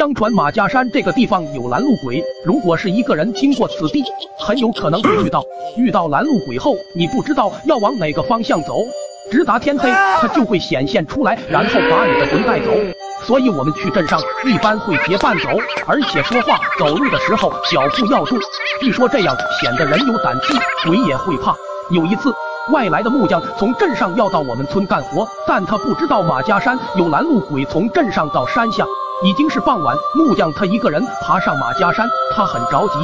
[0.00, 4.02] 相传马家山这个地方有拦路鬼，如果是一个人经过此地，
[4.38, 5.44] 很有可能会遇到。
[5.76, 8.82] 遇到拦路鬼后，你不知道要往哪个方向走，
[9.30, 12.70] 直达天黑，他就会显现出来，然后把你的魂带走。
[13.26, 15.50] 所以我们去镇上一般会结伴走，
[15.86, 18.38] 而且说话走路的时候脚步要重，
[18.80, 20.54] 据说这样显得人有胆气，
[20.88, 21.54] 鬼也会怕。
[21.90, 22.32] 有一次。
[22.72, 28.86] 外来的木匠从镇上要到我们村干活，但他不知道马家山有拦路鬼从镇上到山下。
[29.22, 32.94] 已经是傍晚，木匠他一个人爬上马家山，他很着急，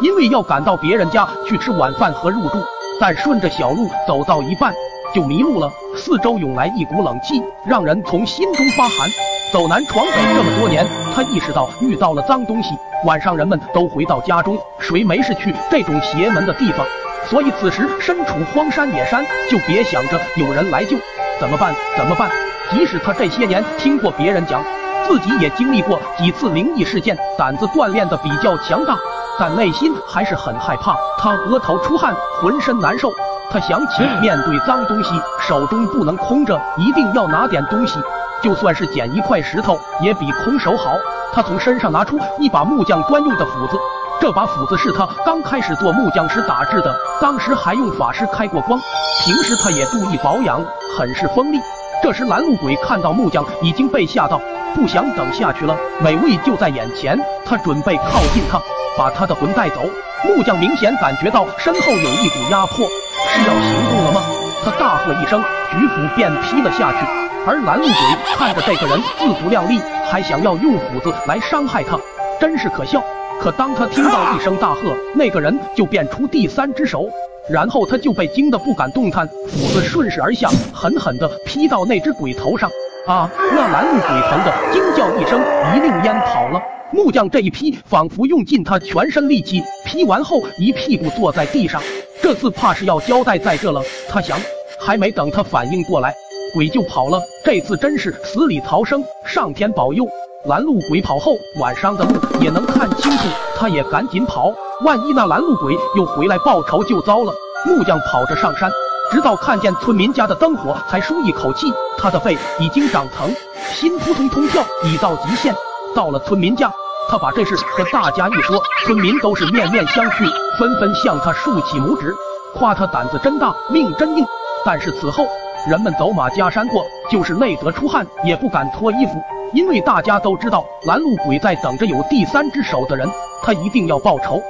[0.00, 2.56] 因为要赶到别人家去吃晚饭和入住。
[2.98, 4.72] 但顺着小路走到一半
[5.14, 9.06] 就迷路了，四周涌来一股冷气，让人从心中发寒。
[9.52, 12.70] 走南闯北这么多年，他意识到遇到了脏东西。
[13.04, 16.86] 晚上人们都回到家中，谁没事去这种邪门的地方？
[17.28, 20.96] 所以此时身处荒山野山，就别想着有人来救。
[21.38, 21.74] 怎么办？
[21.98, 22.30] 怎么办？
[22.70, 24.64] 即使他这些年听过别人讲，
[25.06, 28.96] 自己也经历过几次灵异事件，胆子锻炼的比较强大，
[29.38, 30.96] 但内心还是很害怕。
[31.16, 33.12] 他额头出汗，浑身难受。
[33.48, 38.00] 他想起面对脏东西，手中不能空着，一定要拿点东西，
[38.42, 40.96] 就算是捡一块石头，也比空手好。
[41.32, 43.78] 他从身上拿出一把木匠专用的斧子。
[44.18, 48.80] 这把斧子是他刚开始做木匠时打制的，当时还用法师开过光。
[49.22, 50.60] 平时他也注意保养，
[50.98, 51.60] 很是锋利。
[52.02, 54.40] 这时拦路鬼看到木匠已经被吓到，
[54.76, 55.74] 不想等下去了，
[56.04, 58.60] 美味就在眼前，他准备靠近他，
[58.96, 59.88] 把他的魂带走。
[60.22, 62.86] 木匠明显感觉到身后有一股压迫，
[63.32, 64.20] 是要行动了吗？
[64.62, 66.98] 他大喝一声，举斧便劈了下去。
[67.46, 69.80] 而拦路鬼看着这个人自不量力，
[70.10, 71.98] 还想要用斧子来伤害他，
[72.38, 73.02] 真是可笑。
[73.40, 77.08] 可当他听到一声大喝，那个人就变出第三只手，
[77.48, 82.70] 然后他就被惊得不敢动弹，斧子顺势而下，狠狠地劈到那只鬼头上。
[83.06, 83.30] 啊！
[83.52, 85.40] 那拦路鬼疼的惊叫一声，
[85.74, 86.60] 一溜烟跑了。
[86.90, 91.80] 木匠这一劈，仿佛用尽他全身力气，劈完后一屁股坐在地上。
[92.20, 94.38] 这次怕是要交代在这了，他想。
[94.78, 96.14] 还没等他反应过来，
[96.54, 97.20] 鬼就跑了。
[97.44, 100.06] 这次真是死里逃生，上天保佑。
[100.44, 104.52] 拦路鬼跑后，晚上的路也能看清楚，他也赶紧跑。
[104.84, 107.32] 万一那拦路鬼又回来报仇，就糟了。
[107.64, 108.70] 木匠跑着上山，
[109.10, 111.72] 直到看见村民家的灯火，才舒一口气。
[111.96, 113.34] 他的肺已经长疼，
[113.72, 115.54] 心扑通通跳，已到极限。
[115.94, 116.70] 到了村民家，
[117.08, 122.14] 他把这事和大家一说，村民都是面面相觑，纷纷向他竖起拇指，
[122.54, 124.24] 夸他胆子真大，命真硬。
[124.64, 125.24] 但是此后，
[125.70, 129.12] 人们走马加山过，就是累得出汗，也不敢脱衣服。
[129.52, 133.08] 因为大家都知道，拦路鬼在等着有第三只手的人，
[133.42, 134.42] 他一定要报仇。